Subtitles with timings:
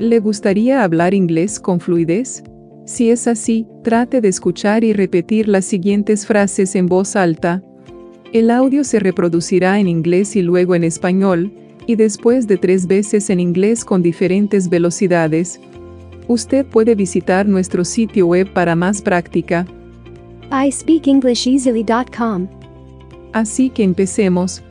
[0.00, 2.42] ¿Le gustaría hablar inglés con fluidez?
[2.86, 7.62] Si es así, trate de escuchar y repetir las siguientes frases en voz alta.
[8.32, 11.52] El audio se reproducirá en inglés y luego en español,
[11.86, 15.60] y después de tres veces en inglés con diferentes velocidades.
[16.28, 19.66] Usted puede visitar nuestro sitio web para más práctica.
[20.66, 22.48] iSpeakEnglishEasily.com.
[23.34, 24.62] Así que empecemos.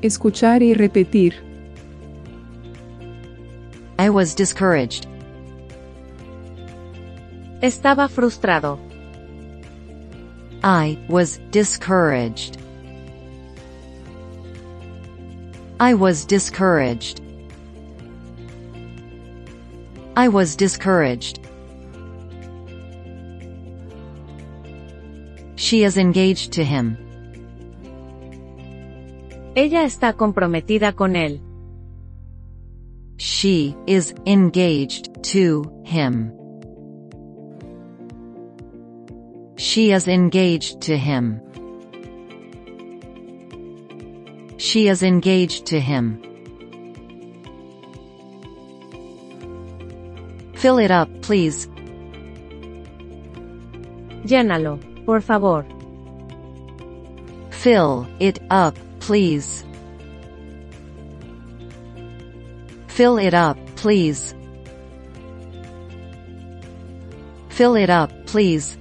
[0.00, 1.51] Escuchar y repetir.
[3.98, 5.06] I was discouraged.
[7.62, 8.78] Estaba frustrado.
[10.64, 12.58] I was discouraged.
[15.78, 17.20] I was discouraged.
[20.16, 21.40] I was discouraged.
[25.56, 26.96] She is engaged to him.
[29.54, 31.40] Ella está comprometida con él.
[33.24, 36.32] She is engaged to him.
[39.56, 41.40] She is engaged to him.
[44.56, 46.20] She is engaged to him.
[50.56, 51.68] Fill it up, please.
[54.26, 55.64] Llénalo, por favor.
[57.50, 59.64] Fill it up, please.
[63.02, 64.32] Fill it up, please.
[67.48, 68.78] Fill it up, please.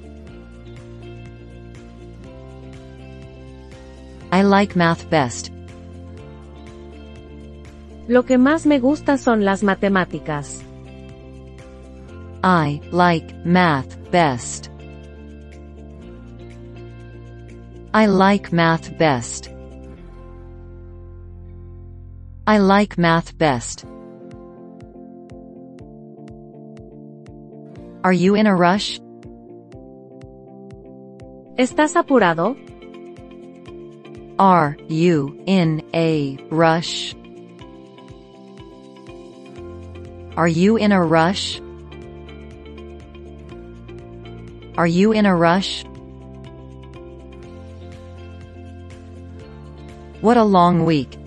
[4.31, 5.51] I like math best.
[8.07, 10.61] Lo que más me gusta son las matemáticas.
[12.43, 14.69] I like math best.
[17.91, 19.49] I like math best.
[22.45, 23.83] I like math best.
[28.03, 28.99] Are you in a rush?
[31.55, 32.57] ¿Estás apurado?
[34.39, 37.13] Are you in a rush?
[40.35, 41.61] Are you in a rush?
[44.77, 45.83] Are you in a rush?
[50.21, 51.19] What a long week.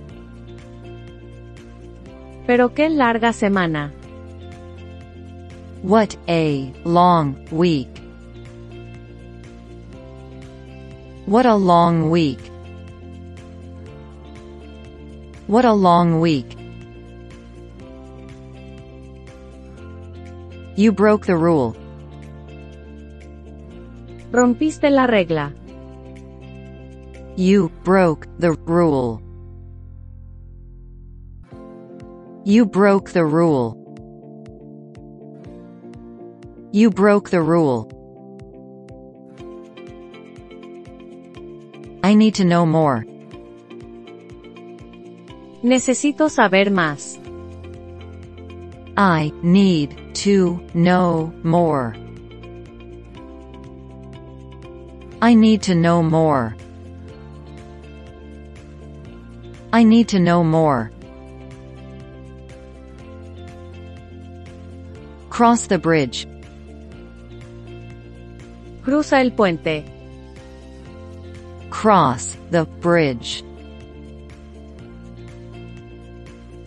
[2.48, 3.93] Pero qué larga semana.
[5.84, 8.00] What a long week.
[11.27, 12.41] What a long week.
[15.47, 16.56] What a long week.
[20.75, 21.77] You broke the rule.
[24.33, 25.53] Rompiste la regla.
[27.37, 29.21] You broke the rule.
[32.47, 33.84] You broke the rule.
[36.74, 37.86] You broke the rule.
[42.02, 43.06] I need to know more.
[45.62, 47.16] Necesito saber más.
[48.96, 51.94] I need to know more.
[55.22, 56.56] I need to know more.
[59.72, 60.91] I need to know more.
[65.30, 66.26] Cross the bridge.
[68.84, 69.83] Cruza el puente.
[71.71, 73.43] Cross the bridge.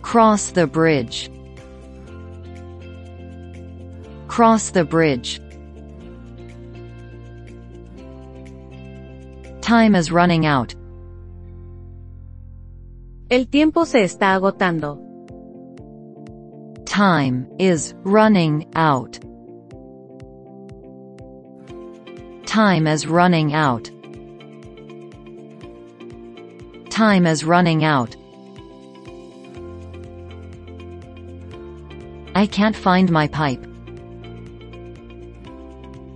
[0.02, 1.30] Cross the bridge.
[4.26, 5.40] Cross the bridge.
[9.60, 10.74] Time is running out.
[13.30, 14.98] El tiempo se está agotando.
[16.84, 19.20] Time is running out.
[22.58, 23.88] Time is running out.
[26.90, 28.16] Time is running out.
[32.34, 33.64] I can't find my pipe.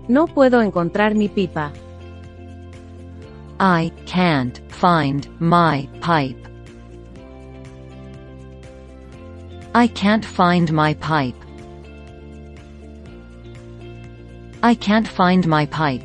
[0.08, 1.70] No puedo encontrar mi pipa.
[3.60, 6.48] I can't find my pipe.
[9.76, 11.36] I can't find my pipe.
[14.64, 16.02] I can't find my pipe.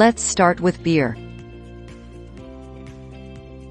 [0.00, 1.14] Let's start with beer.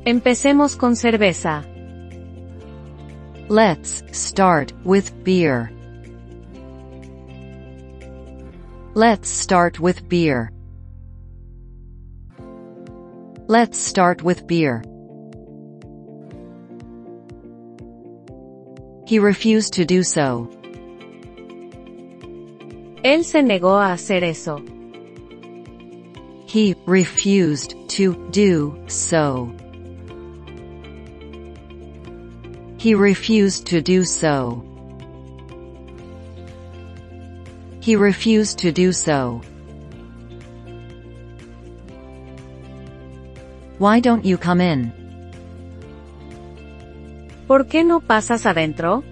[0.06, 1.66] Empecemos con cerveza.
[3.48, 5.72] Let's start with beer.
[8.94, 10.52] Let's start with beer.
[13.48, 14.84] Let's start with beer.
[19.08, 20.48] He refused to do so.
[23.04, 24.62] Él se negó a hacer eso.
[26.50, 29.54] He refused to do so.
[32.80, 34.66] He refused to do so.
[37.81, 39.42] He refused to do so.
[43.78, 44.92] Why don't you come in?
[47.48, 49.04] ¿Por qué no pasas adentro?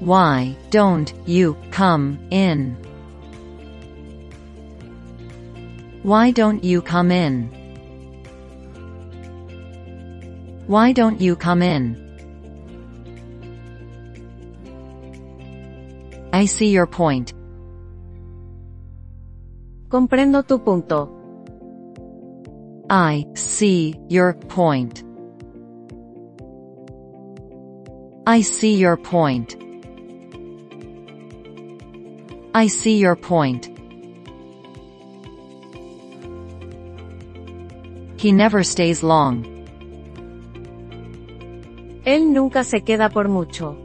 [0.00, 2.83] Why don't you come in?
[6.04, 7.48] Why don't you come in?
[10.66, 11.96] Why don't you come in?
[16.30, 17.32] I see your point.
[19.88, 21.08] Comprendo tu punto.
[22.90, 25.02] I see your point.
[28.26, 29.56] I see your point.
[32.54, 33.73] I see your point.
[38.24, 39.44] He never stays long.
[42.06, 43.76] Él nunca se queda por mucho.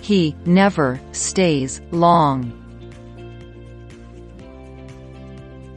[0.00, 2.54] He never stays long.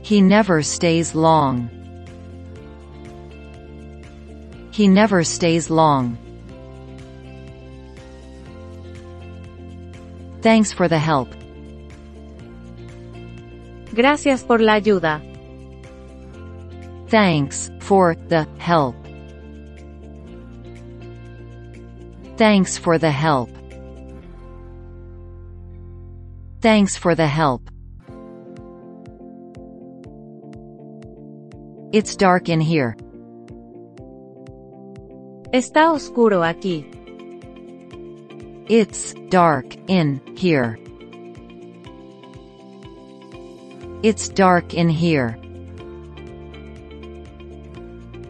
[0.01, 1.69] He never stays long.
[4.71, 6.17] He never stays long.
[10.41, 11.27] Thanks for the help.
[13.93, 15.36] Gracias por la ayuda.
[17.09, 18.95] Thanks for the help.
[22.35, 23.49] Thanks for the help.
[26.59, 27.69] Thanks for the help.
[31.93, 32.97] It's dark in here.
[35.53, 36.85] Está oscuro aquí.
[38.69, 40.77] It's dark in here.
[44.03, 45.39] It's dark in here.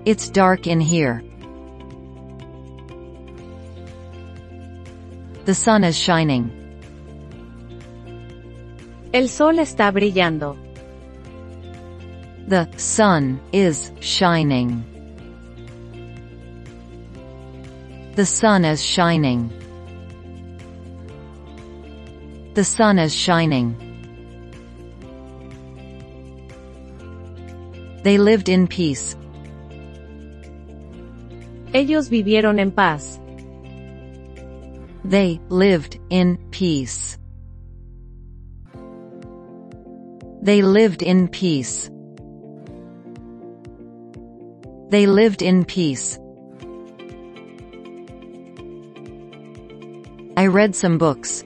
[0.08, 1.22] It's dark in here.
[5.44, 6.50] The sun is shining.
[9.14, 10.56] El sol está brillando.
[12.48, 14.82] The sun is shining.
[18.16, 19.52] The sun is shining.
[22.54, 23.76] The sun is shining.
[28.06, 29.18] They lived in peace.
[31.78, 33.22] Ellos vivieron en paz.
[35.08, 37.20] They lived in peace.
[40.42, 41.92] They lived in peace.
[44.90, 46.18] They lived in peace.
[50.36, 51.44] I read some books.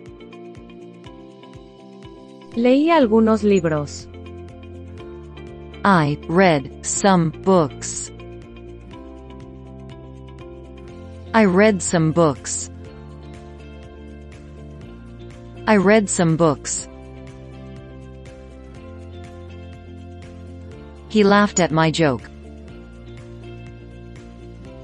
[2.55, 4.07] Leí algunos libros.
[5.83, 8.09] I read some books.
[11.33, 12.69] I read some books.
[15.65, 16.89] I read some books.
[21.07, 22.29] He laughed at my joke.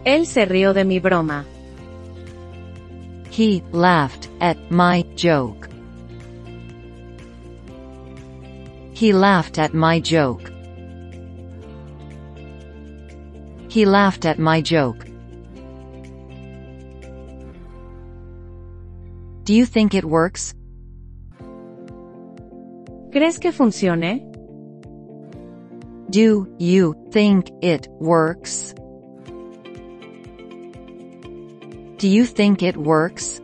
[0.05, 1.43] Él se rió de mi broma.
[3.29, 5.67] He laughed at my joke.
[8.93, 10.49] He laughed at my joke.
[13.67, 15.06] He laughed at my joke.
[19.47, 20.53] Do you think it works?
[23.13, 24.29] ¿Crees que funcione?
[26.09, 28.75] Do you think it works?
[31.97, 33.39] Do you think it works?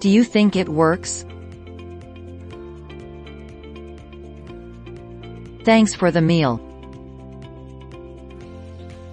[0.00, 1.26] Do you think it works?
[5.62, 6.58] Thanks for the meal.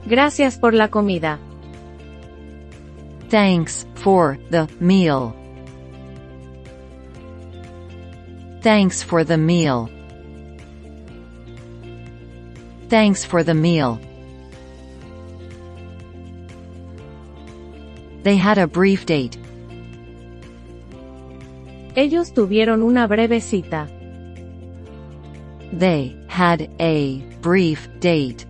[0.07, 1.39] Gracias por la comida.
[3.29, 5.35] Thanks for the meal.
[8.61, 9.89] Thanks for the meal.
[12.89, 13.99] Thanks for the meal.
[18.23, 19.37] They had a brief date.
[21.95, 23.87] Ellos tuvieron una breve cita.
[25.71, 28.44] They had a brief date.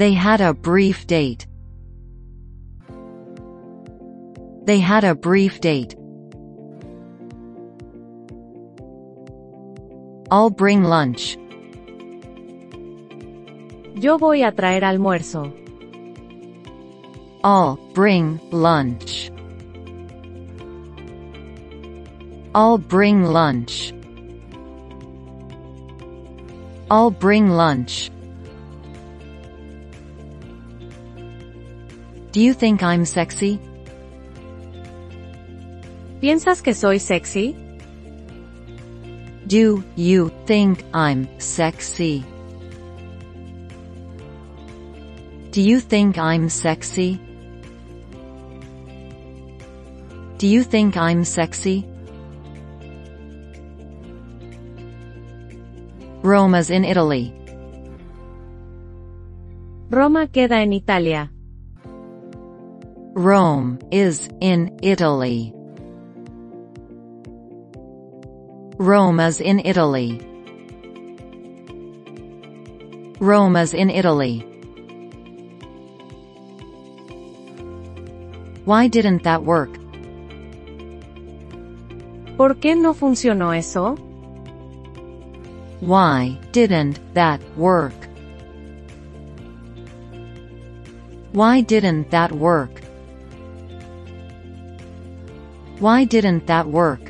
[0.00, 1.46] They had a brief date.
[4.64, 5.94] They had a brief date.
[10.30, 11.36] I'll bring lunch.
[13.94, 15.52] Yo voy a traer almuerzo.
[17.44, 19.30] I'll bring lunch.
[22.54, 23.92] I'll bring lunch.
[26.90, 28.10] I'll bring lunch.
[32.32, 33.58] Do you think I'm sexy?
[36.20, 37.56] ¿Piensas que soy sexy?
[39.48, 42.24] Do you think I'm sexy?
[45.50, 47.18] Do you think I'm sexy?
[50.38, 51.84] Do you think I'm sexy?
[56.22, 57.34] Roma's in Italy.
[59.90, 61.32] Roma queda en Italia.
[63.20, 65.52] Rome is in Italy.
[68.78, 70.26] Rome is in Italy.
[73.20, 74.40] Rome is in Italy.
[78.64, 79.76] Why didn't that work?
[82.38, 83.96] ¿Por qué no funcionó eso?
[85.80, 87.92] Why didn't that work?
[91.32, 92.79] Why didn't that work?
[95.80, 97.00] Why didn't that work?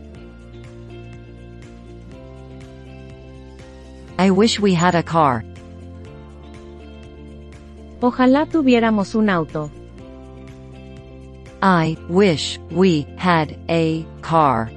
[4.17, 5.43] I wish we had a car.
[8.00, 9.71] Ojalá tuviéramos un auto.
[11.61, 14.71] I wish we had a car.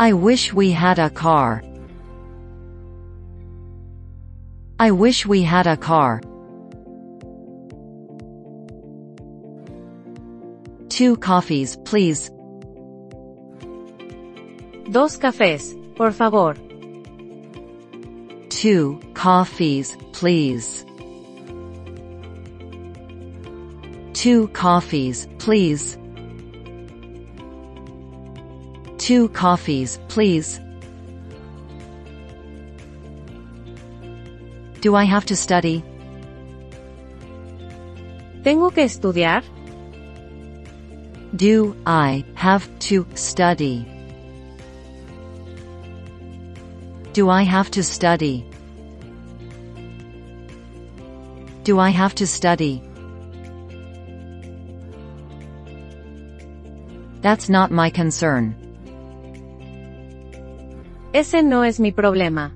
[0.00, 1.62] I wish we had a car.
[4.80, 6.20] I wish we had a car.
[10.94, 12.30] Two coffees, please.
[14.92, 16.54] Dos cafés, por favor.
[18.48, 20.84] Two coffees, please.
[24.12, 25.98] Two coffees, please.
[28.96, 30.60] Two coffees, please.
[34.80, 35.82] Do I have to study?
[38.44, 39.42] ¿Tengo que estudiar?
[41.36, 43.84] Do I have to study?
[47.12, 48.46] Do I have to study?
[51.64, 52.82] Do I have to study?
[57.20, 58.54] That's not my concern.
[61.12, 62.52] Ese no es mi problema.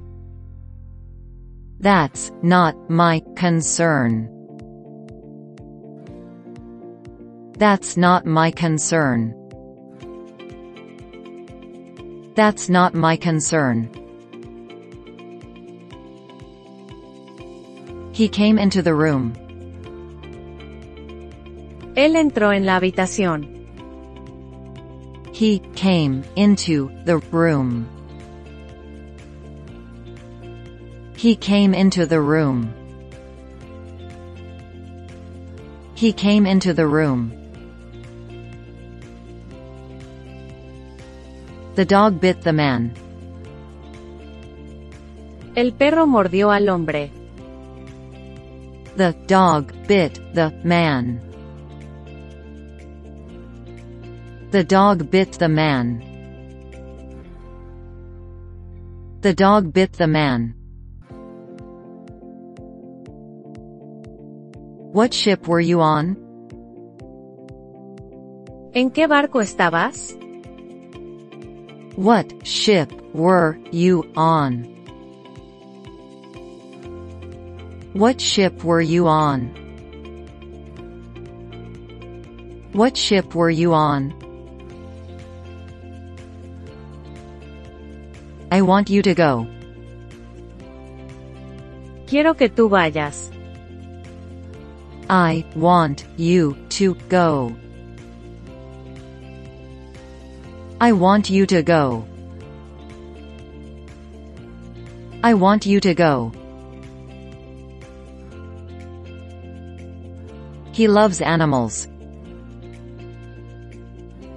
[1.81, 4.38] That's not my concern.
[7.59, 9.35] That's not my concern.
[12.37, 13.91] That's not my concern.
[18.13, 19.33] He came into the room.
[21.97, 23.49] Él entró en la habitación.
[25.35, 27.89] He came into the room.
[31.17, 32.73] He came into the room.
[35.97, 37.33] He came into the room.
[41.79, 42.93] The dog bit the man.
[45.55, 47.13] El perro mordió al hombre.
[48.97, 51.21] The dog bit the man.
[54.51, 56.03] The dog bit the man.
[59.21, 60.57] The dog bit the man.
[64.93, 66.17] What ship were you on?
[68.75, 70.19] ¿En qué barco estabas?
[71.99, 74.63] What ship were you on?
[77.93, 79.49] What ship were you on?
[82.73, 84.15] What ship were you on?
[88.53, 89.49] I want you to go.
[92.07, 93.33] Quiero que tú vayas.
[95.11, 97.57] I want you to go.
[100.81, 102.07] I want you to go.
[105.25, 106.33] I want you to go.
[110.73, 111.89] He loves animals.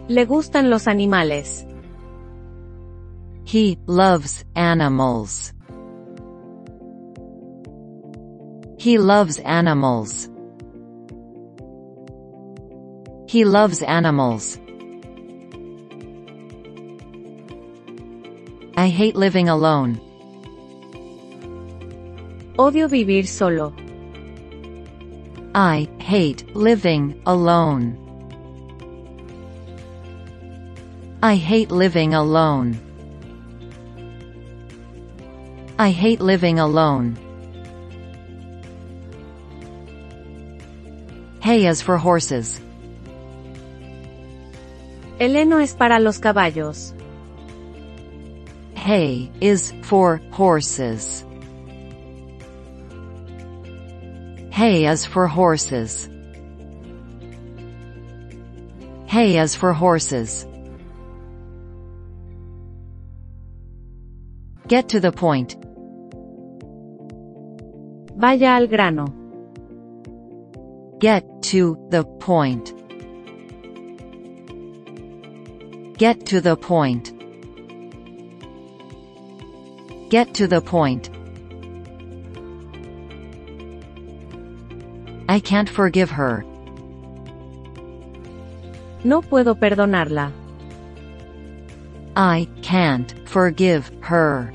[0.10, 1.64] Le gustan los animales.
[3.46, 5.54] He loves animals.
[8.80, 10.28] He loves animals.
[13.28, 14.61] He loves animals.
[18.82, 20.02] I hate living alone.
[22.58, 23.76] Odio vivir solo.
[25.54, 27.96] I hate living alone.
[31.22, 32.80] I hate living alone.
[35.78, 37.20] I hate living alone.
[41.42, 42.60] Hay is for horses.
[45.20, 46.96] El heno es para los caballos.
[48.82, 51.24] Hay is for horses.
[54.50, 56.10] Hay is for horses.
[59.06, 60.48] Hay is for horses.
[64.68, 65.56] Get to the point.
[68.18, 69.06] Vaya al grano.
[70.98, 71.24] Get
[71.54, 72.74] to the point.
[76.00, 77.21] Get to the point.
[80.12, 81.10] Get to the point.
[85.30, 86.44] I can't forgive her.
[89.06, 90.34] No puedo perdonarla.
[92.18, 94.54] I can't forgive her.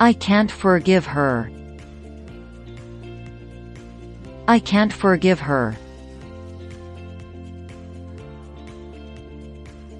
[0.00, 1.48] I can't forgive her.
[4.48, 5.76] I can't forgive her.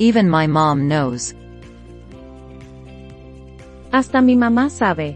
[0.01, 1.33] Even my mom knows.
[3.95, 5.15] Hasta mi mamá sabe.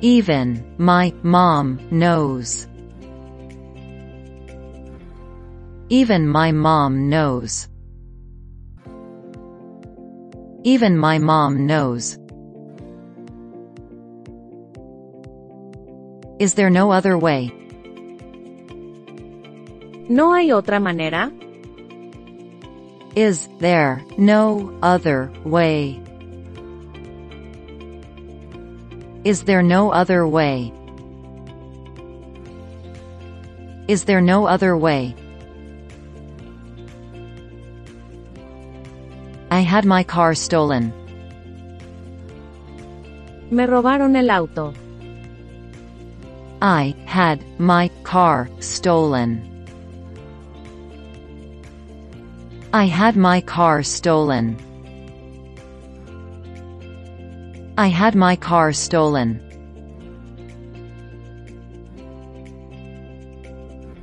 [0.00, 2.66] Even my mom knows.
[5.90, 7.68] Even my mom knows.
[10.64, 12.16] Even my mom knows.
[16.40, 17.52] Is there no other way?
[20.08, 21.30] ¿No hay otra manera?
[23.14, 26.05] Is there no other way?
[29.26, 30.72] Is there no other way?
[33.88, 35.16] Is there no other way?
[39.50, 40.92] I had my car stolen.
[43.50, 44.72] Me robaron el auto.
[46.62, 49.42] I had my car stolen.
[52.72, 54.65] I had my car stolen.
[57.78, 59.42] I had my car stolen.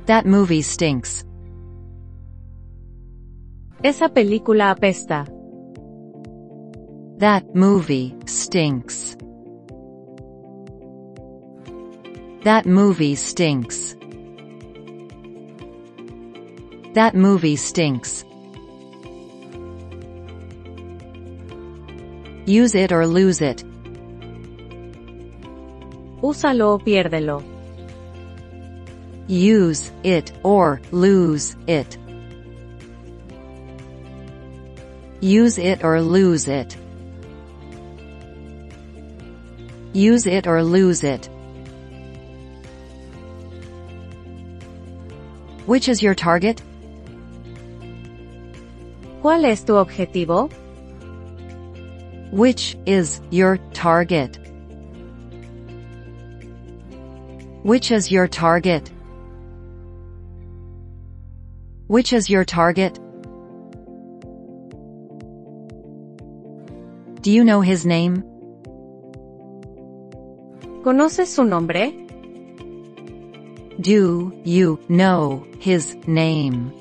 [0.06, 1.24] That movie stinks.
[3.82, 5.26] Esa película apesta.
[7.18, 9.16] That movie stinks.
[12.44, 13.96] That movie stinks.
[16.94, 18.24] That movie stinks.
[22.46, 23.64] Use it or lose it.
[26.20, 27.42] Úsalo o piérdelo.
[29.26, 31.96] Use it or lose it.
[35.22, 36.76] Use it or lose it.
[39.94, 41.30] Use it or lose it.
[45.66, 46.60] Which is your target?
[49.22, 50.50] ¿Cuál es tu objetivo?
[52.34, 54.40] Which is your target?
[57.62, 58.90] Which is your target?
[61.86, 62.98] Which is your target?
[67.22, 68.24] Do you know his name?
[70.82, 71.92] ¿Conoces su nombre?
[73.80, 76.72] Do you know his name?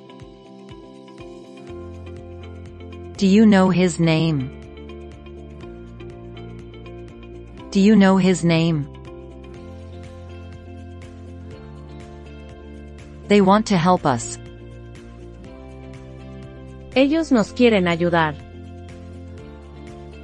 [3.17, 4.62] Do you know his name?
[7.73, 8.87] Do you know his name?
[13.29, 14.37] They want to help us.
[16.95, 18.35] Ellos nos quieren ayudar.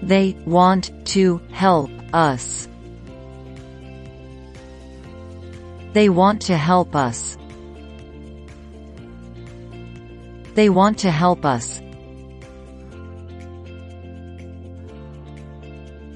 [0.04, 2.68] They want to help us.
[5.94, 7.36] They want to help us.
[10.54, 11.82] They want to help us.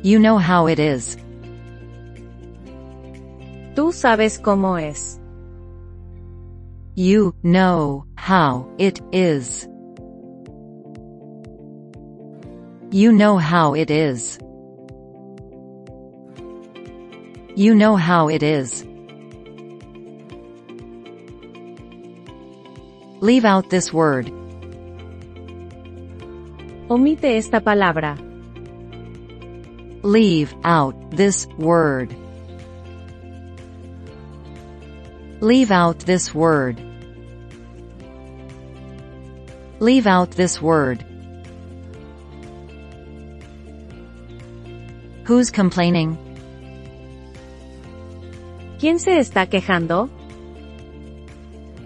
[0.03, 1.17] You know how it is.
[3.75, 5.19] Tú sabes cómo es.
[6.95, 9.67] You know how it is.
[12.91, 14.37] You know how it is.
[17.55, 18.85] You know how it is.
[23.21, 24.31] Leave out this word.
[26.91, 28.19] Omite esta palabra.
[30.03, 32.13] Leave out this word.
[35.43, 36.79] Leave out this word.
[39.81, 41.03] Leave out this word.
[45.25, 46.17] Who's complaining?
[48.79, 50.09] ¿Quién se está quejando?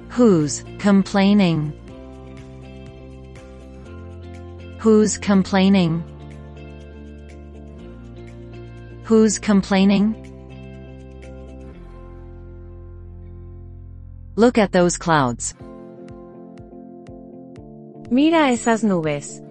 [0.09, 1.73] Who's complaining?
[4.77, 6.03] Who's complaining?
[9.05, 10.26] Who's complaining?
[14.37, 15.55] Look at those clouds.
[18.11, 19.41] Mira esas nubes.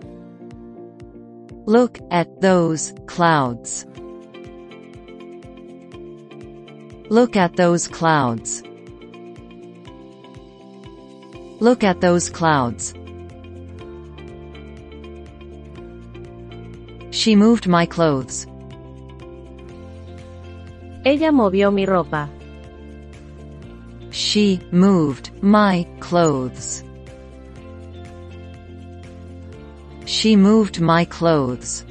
[1.66, 3.85] Look at those clouds.
[7.11, 8.62] Look at those clouds.
[11.59, 12.94] Look at those clouds.
[17.11, 18.46] She moved my clothes.
[21.05, 22.36] Ella movió mi ropa.
[24.37, 26.85] She moved my clothes.
[30.05, 31.87] She moved my clothes.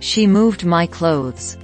[0.00, 1.56] She moved my clothes.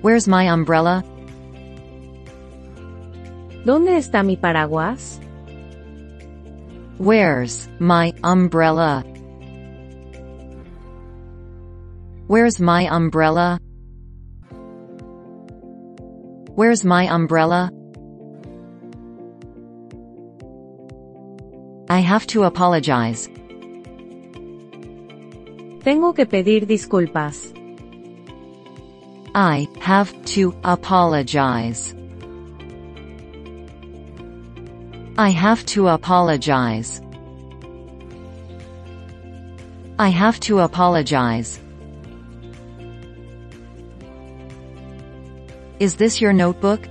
[0.00, 1.02] Where's my umbrella?
[3.64, 5.18] ¿Dónde está mi paraguas?
[6.98, 9.02] Where's my umbrella?
[12.28, 13.58] Where's my umbrella?
[16.54, 17.70] Where's my umbrella?
[21.88, 23.30] I have to apologize.
[25.82, 27.54] Tengo que pedir disculpas.
[29.34, 31.94] I have to apologize.
[35.16, 37.00] I have to apologize.
[39.98, 41.61] I have to apologize.
[45.82, 46.86] Is this your notebook?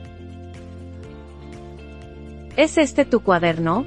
[2.57, 3.85] ¿Es este tu cuaderno?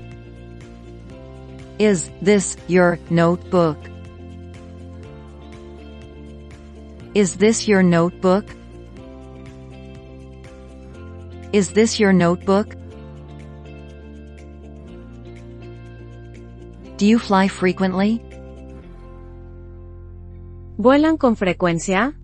[1.78, 3.76] Is this your notebook?
[7.12, 8.46] Is this your notebook?
[11.52, 12.74] Is this your notebook?
[16.96, 18.22] Do you fly frequently?
[20.78, 22.14] ¿Vuelan con frecuencia?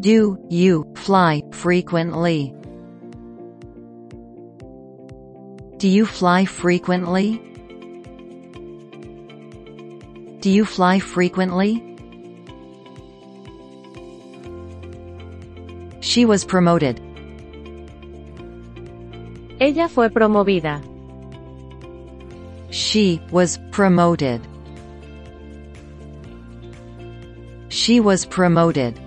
[0.00, 2.52] Do you fly frequently?
[5.76, 7.40] Do you fly frequently?
[10.40, 11.74] Do you fly frequently?
[16.00, 17.00] She was promoted.
[19.60, 20.82] Ella fue promovida.
[22.70, 24.40] She was promoted.
[27.68, 29.05] She was promoted.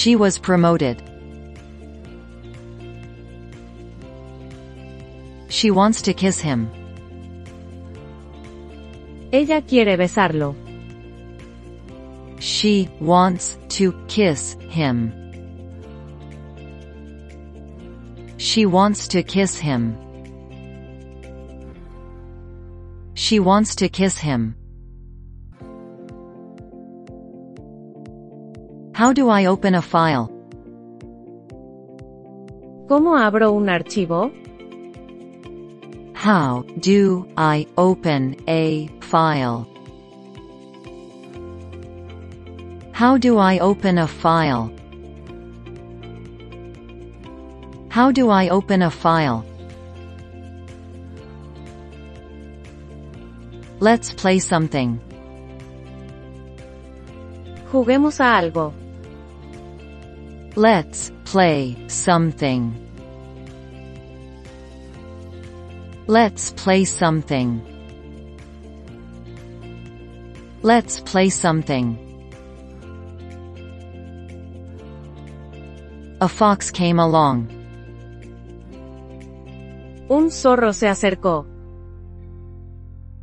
[0.00, 0.96] She was promoted.
[5.50, 6.70] She wants to kiss him.
[9.30, 10.54] Ella quiere besarlo.
[12.40, 15.12] She wants to kiss him.
[18.38, 19.98] She wants to kiss him.
[23.12, 24.54] She wants to kiss him.
[29.00, 30.28] How do I open a file?
[32.86, 34.30] ¿Cómo abro un archivo?
[36.12, 39.66] How do I open a file?
[42.92, 44.70] How do I open a file?
[47.88, 49.46] How do I open a file?
[53.80, 55.00] Let's play something.
[57.72, 58.79] Juguemos a algo.
[60.56, 62.74] Let's play something.
[66.08, 67.62] Let's play something.
[70.62, 71.96] Let's play something.
[76.20, 77.48] A fox came along.
[80.08, 81.46] Un zorro se acercó.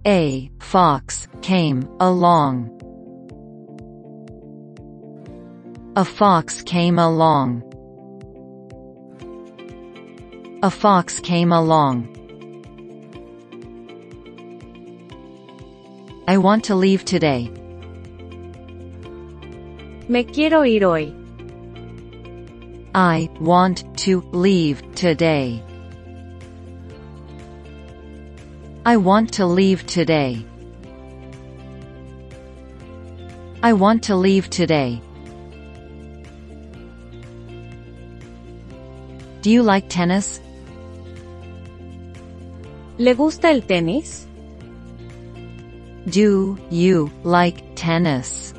[0.06, 2.77] A fox came along.
[5.98, 7.64] A fox came along.
[10.62, 12.06] A fox came along.
[16.28, 17.50] I want to leave today.
[20.08, 21.12] Me quiero ir hoy.
[22.94, 25.64] I want to leave today.
[28.86, 30.46] I want to leave today.
[33.64, 35.02] I want to leave today.
[39.48, 40.42] Do you like tennis?
[42.98, 44.28] ¿Le gusta el tenis?
[46.10, 48.54] Do you like tennis?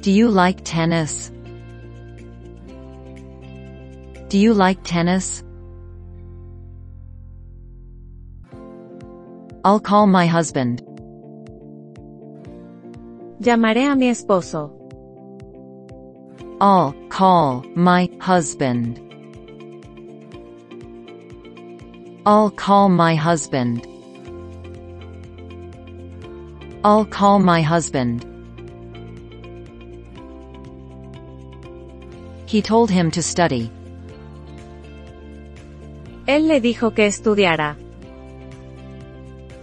[0.00, 1.30] Do you like tennis?
[4.30, 5.44] Do you like tennis?
[9.64, 10.82] I'll call my husband.
[13.40, 14.79] Llamaré a mi esposo.
[16.62, 19.00] I'll call my husband.
[22.26, 23.86] I'll call my husband.
[26.84, 28.26] I'll call my husband.
[32.44, 33.72] He told him to study.
[36.26, 37.74] Él le dijo que estudiara.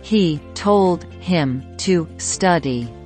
[0.02, 2.97] He told him to study.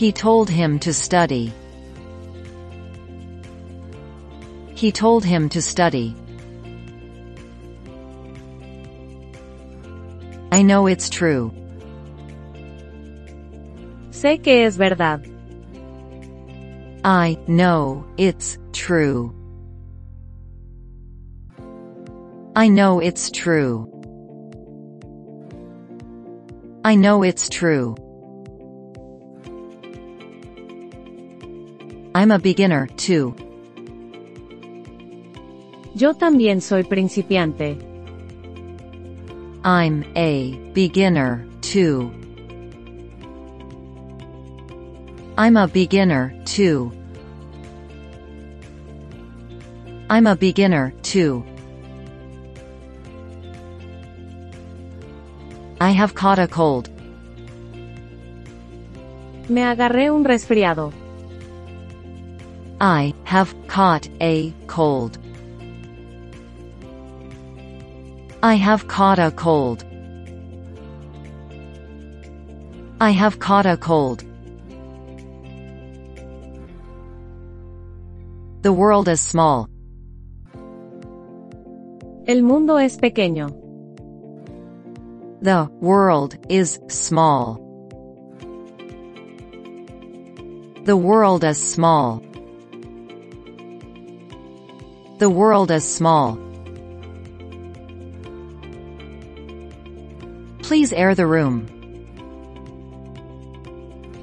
[0.00, 1.52] He told him to study.
[4.74, 6.16] He told him to study.
[10.50, 11.52] I know it's true.
[14.10, 15.20] Sé que es verdad.
[17.04, 19.34] I know it's true.
[22.56, 23.86] I know it's true.
[26.86, 27.96] I know it's true.
[32.20, 33.34] I'm a beginner, too.
[35.94, 37.78] Yo también soy principiante.
[39.64, 42.12] I'm a beginner, too.
[45.38, 46.92] I'm a beginner, too.
[50.10, 51.42] I'm a beginner, too.
[55.80, 56.90] I have caught a cold.
[59.48, 60.92] Me agarré un resfriado.
[62.80, 65.18] I have caught a cold.
[68.42, 69.84] I have caught a cold.
[72.98, 74.24] I have caught a cold.
[78.62, 79.68] The world is small.
[82.26, 83.50] El mundo es pequeño.
[85.42, 87.56] The world is small.
[90.84, 92.22] The world is small.
[95.20, 96.38] The world is small.
[100.62, 101.68] Please air the room.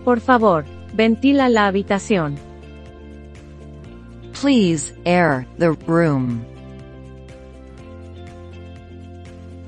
[0.03, 2.39] Por favor, ventila la habitación.
[4.33, 6.43] Please air the room.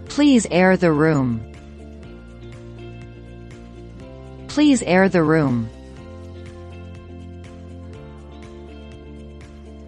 [0.05, 1.45] Please air the room.
[4.47, 5.69] Please air the room.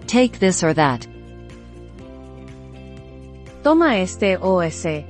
[0.06, 1.08] Take this or that.
[3.63, 5.06] Toma este o ese.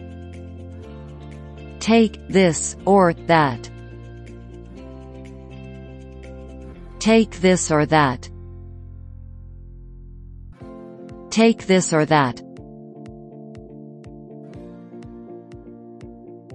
[1.80, 3.70] Take this or that.
[7.00, 8.30] Take this or that.
[11.30, 12.42] Take this or that.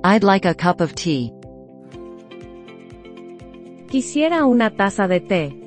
[0.04, 1.32] I'd like a cup of tea.
[3.88, 5.62] Quisiera una taza de té.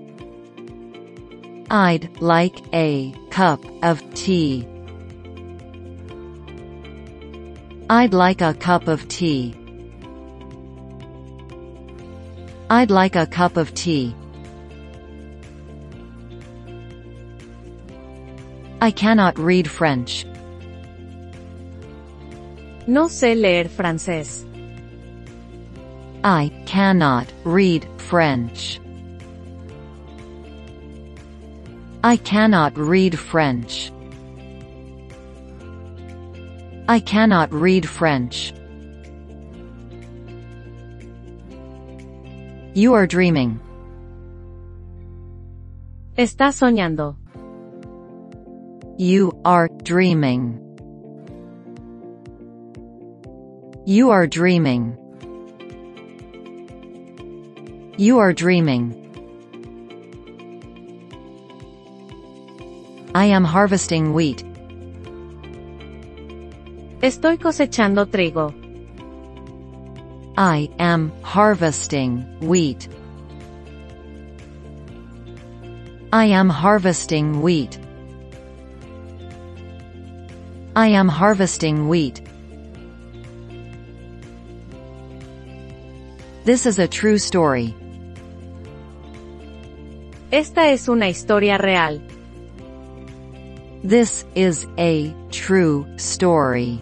[1.72, 4.68] I'd like a cup of tea.
[7.92, 9.56] I'd like a cup of tea.
[12.70, 14.16] I'd like a cup of tea.
[18.80, 20.24] I cannot read French.
[22.86, 24.46] No sé leer francés.
[26.24, 28.80] I cannot read French.
[32.04, 33.92] I cannot read French.
[36.90, 38.52] I cannot read French.
[42.74, 43.60] You are dreaming.
[46.18, 47.16] Estás soñando.
[48.98, 50.58] You are dreaming.
[53.86, 54.98] You are dreaming.
[57.98, 58.96] You are dreaming.
[63.14, 64.49] I am harvesting wheat.
[67.02, 68.54] Estoy cosechando trigo.
[70.38, 72.90] I am harvesting wheat.
[76.12, 77.80] I am harvesting wheat.
[80.76, 82.22] I am harvesting wheat.
[86.44, 87.74] This is a true story.
[90.34, 92.02] Esta es una historia real.
[93.86, 96.82] This is a true story.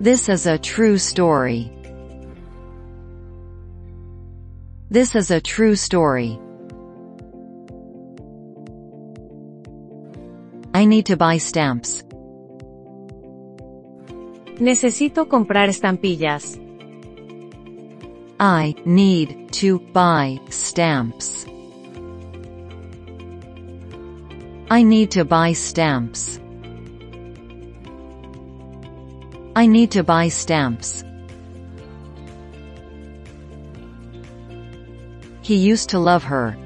[0.00, 1.70] This is a true story.
[4.88, 6.40] This is a true story.
[10.72, 12.02] I need to buy stamps.
[14.56, 16.58] Necesito comprar estampillas.
[18.40, 21.44] I need to buy stamps.
[24.70, 26.39] I need to buy stamps.
[29.56, 31.02] I need to buy stamps.
[35.42, 36.56] He used to love her.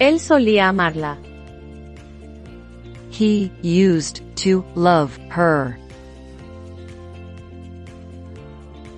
[0.00, 1.16] Él solía amarla.
[3.10, 5.78] He used to love her.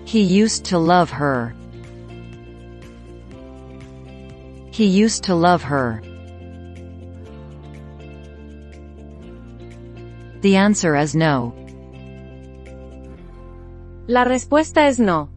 [0.06, 1.54] He used to love her.
[4.70, 6.00] He used to love her.
[10.46, 11.52] The answer is no.
[14.06, 15.28] La respuesta es no.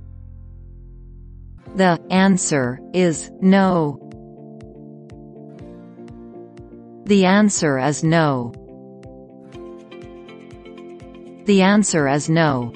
[1.76, 3.98] The answer is no.
[7.06, 8.54] The answer is no.
[11.46, 12.72] The answer is no.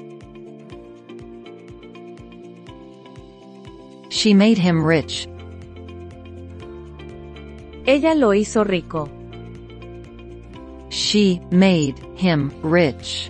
[4.10, 5.28] She made him rich.
[7.86, 9.08] Ella lo hizo rico.
[11.14, 13.30] She made him rich.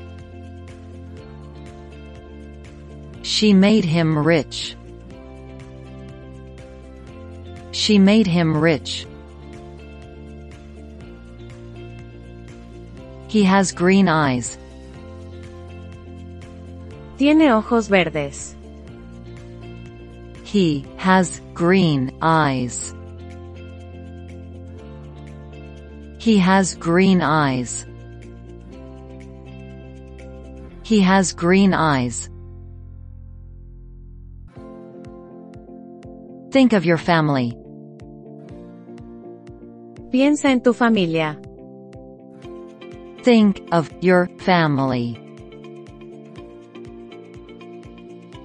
[3.24, 4.78] She made him rich.
[7.74, 9.06] She made him rich.
[13.28, 14.58] He has green eyes.
[17.18, 18.56] Tiene ojos verdes.
[20.46, 22.96] He has green eyes.
[26.24, 27.86] He has green eyes.
[30.84, 32.30] He has green eyes.
[36.52, 37.58] Think of your family.
[40.14, 41.38] Piensa en tu familia.
[43.24, 45.20] Think of your family.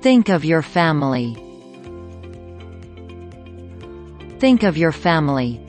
[0.02, 1.36] Think of your family.
[4.40, 5.67] Think of your family.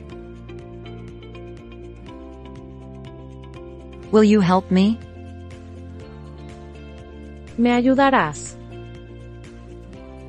[4.12, 4.98] Will you help me?
[7.56, 8.56] ¿Me ayudarás?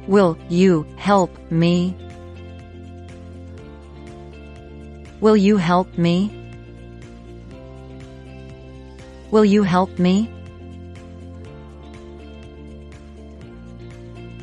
[0.08, 1.96] Will you help me?
[5.22, 6.30] Will you help me?
[9.32, 10.30] Will you help me?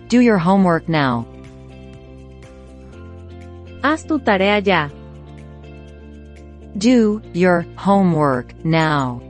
[0.08, 1.26] Do your homework now.
[3.82, 4.88] Haz tu tarea ya.
[6.78, 9.27] Do your homework now.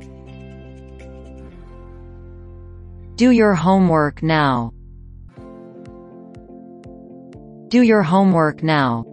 [3.19, 4.73] Do your homework now.
[7.67, 9.05] Do your homework now.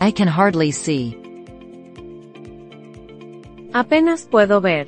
[0.00, 1.16] I can hardly see.
[3.72, 4.86] Apenas puedo ver.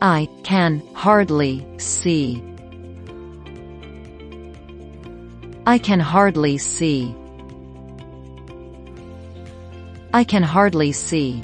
[0.00, 2.40] I can hardly see.
[5.66, 7.12] I can hardly see.
[10.14, 11.42] I can hardly see.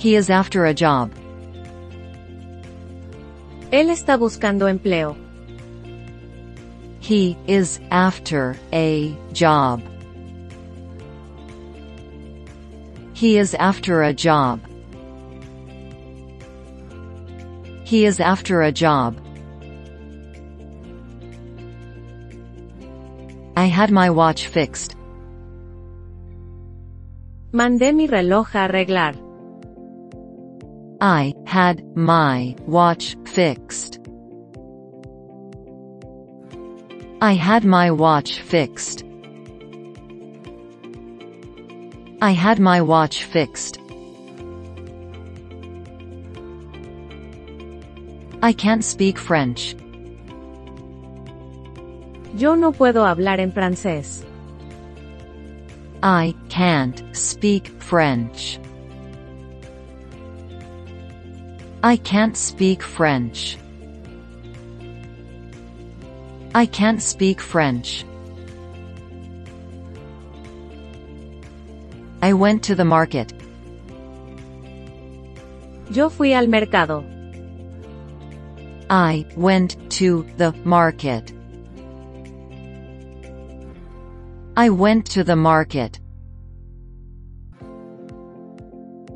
[0.00, 1.12] He is after a job.
[3.70, 5.14] Él está buscando empleo.
[7.00, 9.82] He is after a job.
[13.12, 14.62] He is after a job.
[17.84, 19.20] He is after a job.
[23.54, 24.96] I had my watch fixed.
[27.52, 29.29] Mandé mi reloj a arreglar.
[31.02, 33.98] I had my watch fixed.
[37.22, 39.02] I had my watch fixed.
[42.20, 43.78] I had my watch fixed.
[48.42, 49.74] I can't speak French.
[52.34, 54.22] Yo no puedo hablar en francés.
[56.02, 58.60] I can't speak French.
[61.82, 63.56] I can't speak French.
[66.54, 68.04] I can't speak French.
[72.20, 73.32] I went to the market.
[75.90, 77.02] Yo fui al mercado.
[78.90, 81.32] I went to the market.
[84.54, 85.98] I went to the market.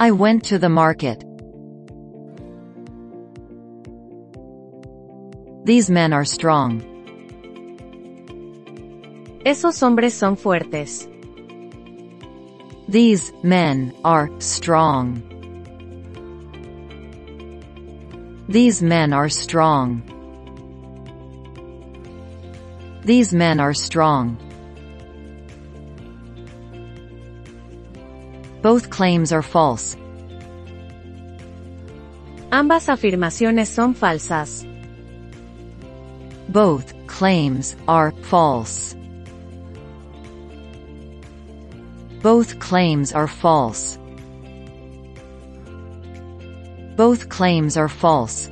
[0.01, 1.34] I went to the market.
[5.65, 6.83] These men are strong.
[9.47, 11.09] Esos hombres son fuertes.
[12.87, 15.23] These men are strong.
[18.47, 20.03] These men are strong.
[23.03, 24.37] These men are strong.
[28.61, 29.97] Both claims are false.
[32.53, 34.74] Ambas afirmaciones son falsas.
[36.55, 38.95] Both claims are false.
[42.23, 43.99] Both claims are false.
[46.95, 48.49] Both claims are false.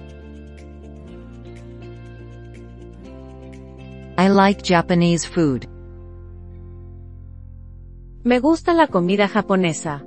[4.18, 5.68] I like Japanese food.
[8.24, 10.02] Me gusta la comida japonesa.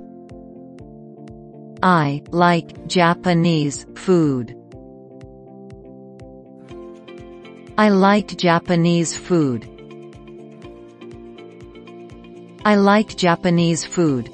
[1.82, 4.54] I like Japanese food.
[7.78, 9.68] I like Japanese food.
[12.64, 14.30] I like Japanese food.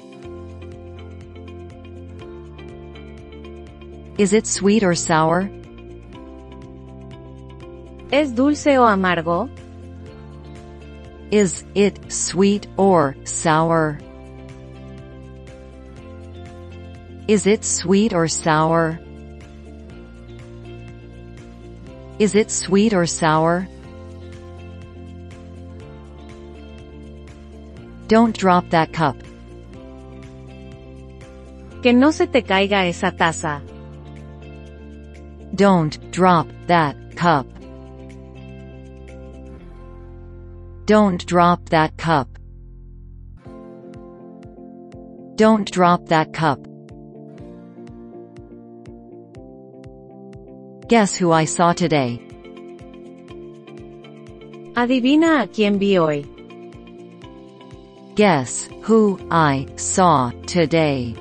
[4.17, 5.49] Is it sweet or sour?
[8.13, 9.49] ¿Es dulce o amargo?
[11.29, 13.99] Is it sweet or sour?
[17.27, 19.02] Is it sweet or sour?
[22.19, 23.67] Is it sweet or sour?
[28.07, 29.17] Don't drop that cup.
[31.81, 33.61] Que no se te caiga esa taza.
[35.55, 37.47] Don't drop that cup.
[40.85, 42.27] Don't drop that cup.
[45.35, 46.72] Don't drop that cup.
[50.87, 52.19] Guess who I saw today?
[54.75, 56.25] Adivina a quién vi hoy.
[58.15, 61.15] Guess who I saw today?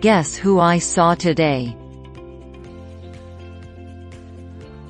[0.00, 1.76] Guess who I saw today?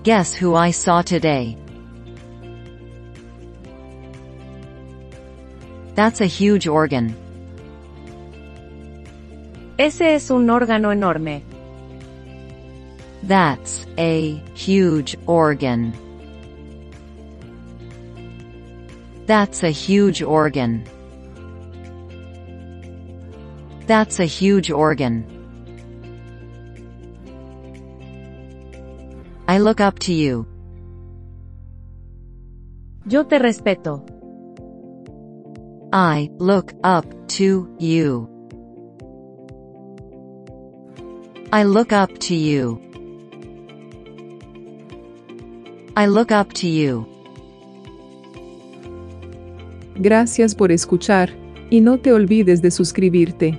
[0.05, 1.59] Guess who I saw today?
[5.95, 7.15] That's a huge organ.
[9.83, 11.43] Ese es un órgano enorme.
[13.27, 15.93] That's a huge organ.
[19.27, 20.85] That's a huge organ.
[23.89, 25.27] That's a huge organ.
[29.49, 30.47] I look up to you.
[33.05, 34.05] Yo te respeto.
[35.93, 38.32] I look up to you.
[41.55, 42.81] I look up to you.
[45.95, 47.07] I look up to you.
[49.97, 51.29] Gracias por escuchar,
[51.69, 53.59] y no te olvides de suscribirte.